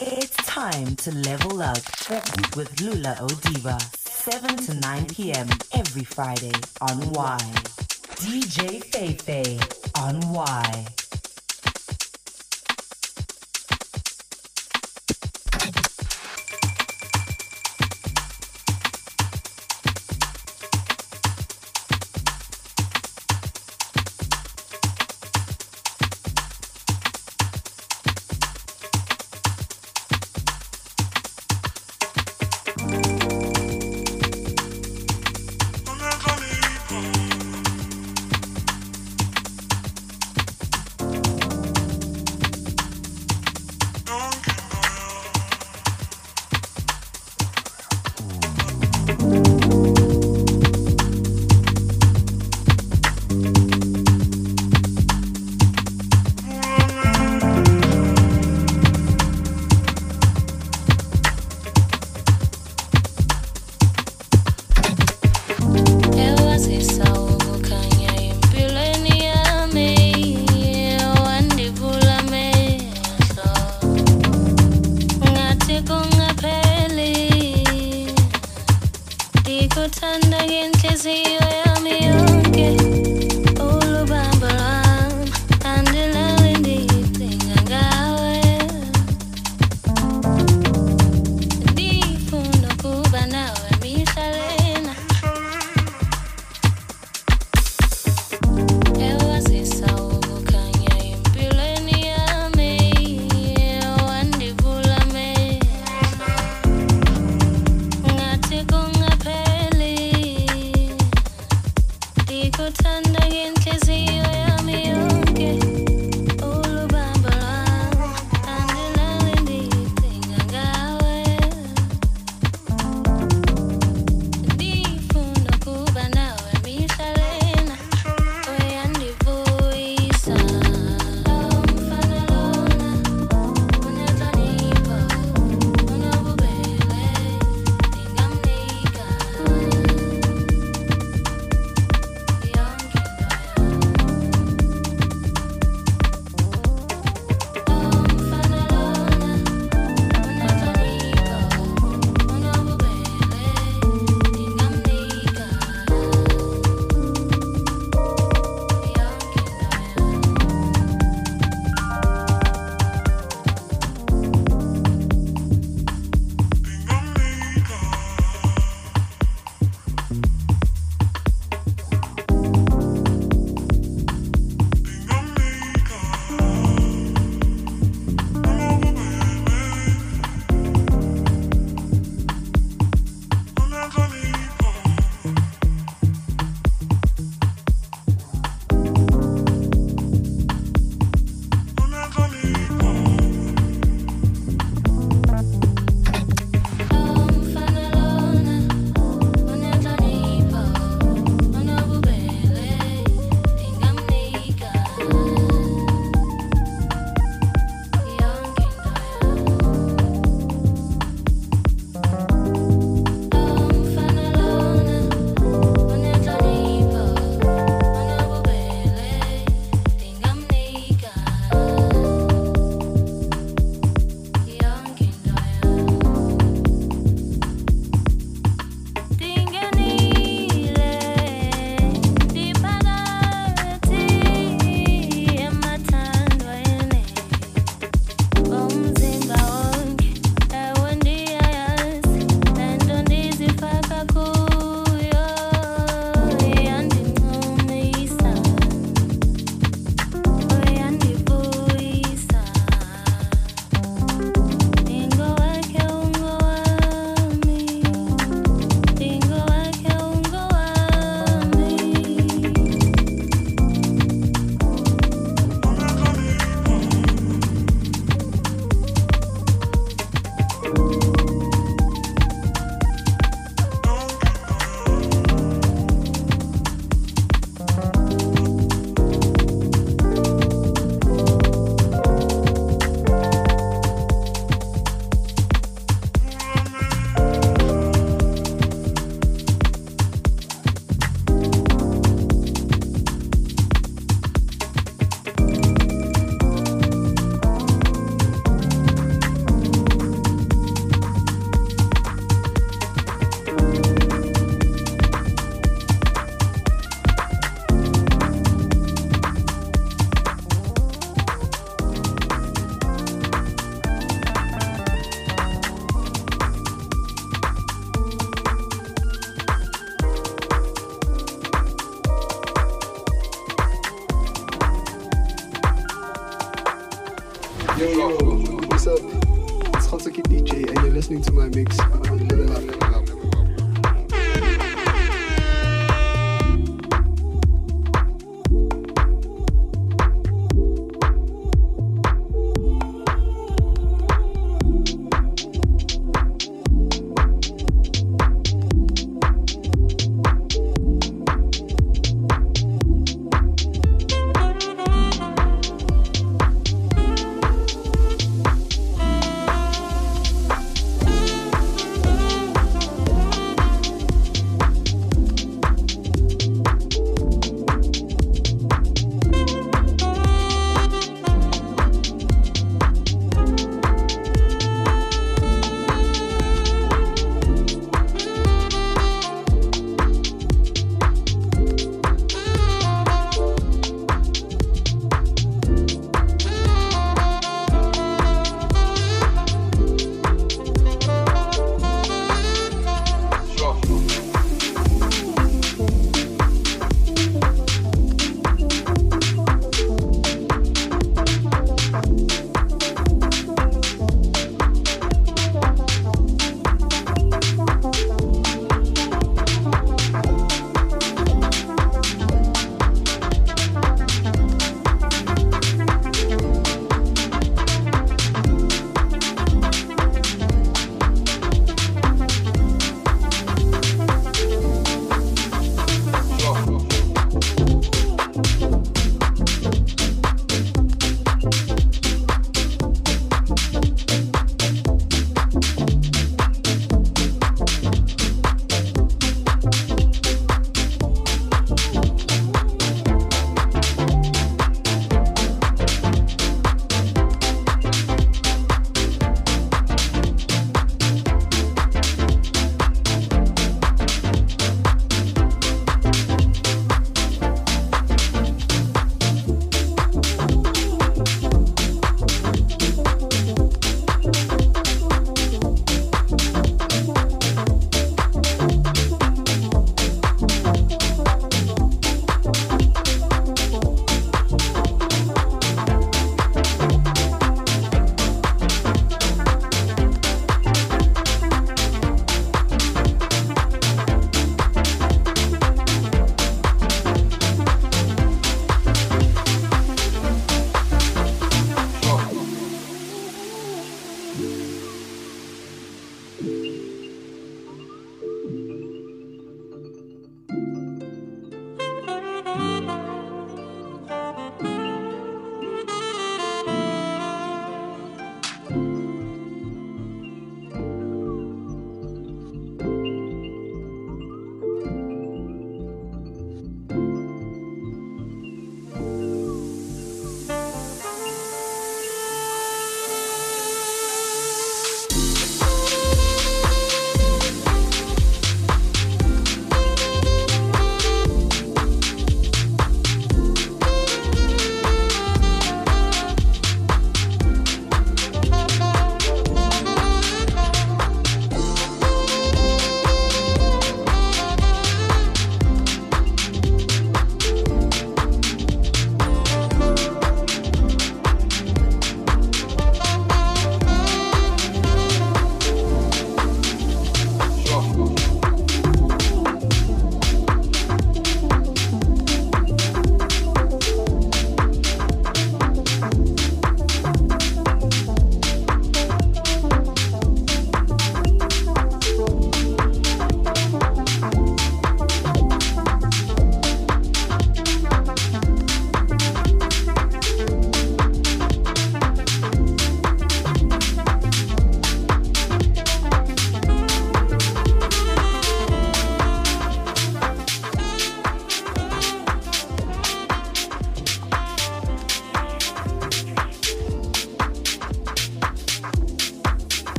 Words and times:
It's 0.00 0.36
time 0.46 0.94
to 0.94 1.10
level 1.10 1.60
up 1.60 1.78
with 2.54 2.80
Lula 2.80 3.16
Odiva. 3.18 3.82
7 3.98 4.56
to 4.56 4.74
9 4.74 5.06
p.m. 5.06 5.48
every 5.74 6.04
Friday 6.04 6.52
on 6.80 7.10
Y. 7.10 7.38
DJ 8.14 8.80
Feifei 8.92 9.58
on 9.98 10.20
Y. 10.32 10.86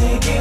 Take 0.00 0.24
it. 0.28 0.39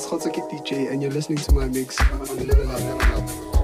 it's 0.00 0.08
Hot 0.08 0.22
Socket 0.22 0.44
DJ, 0.48 0.90
and 0.90 1.02
you're 1.02 1.10
listening 1.10 1.36
to 1.36 1.52
my 1.52 1.68
mix 1.68 2.00
on 2.00 2.46
Level 2.46 2.70
Up. 2.70 2.80
Level 2.80 3.54
Up. 3.54 3.59